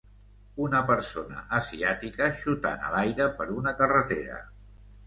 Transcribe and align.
Una 0.67 0.79
persona 0.87 1.43
asiàtica 1.59 2.31
xutant 2.41 2.89
a 2.89 2.93
l'aire 2.97 3.31
per 3.43 3.53
una 3.61 3.79
carretera. 3.85 4.43